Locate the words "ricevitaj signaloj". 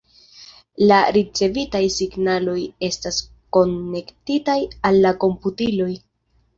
1.17-2.57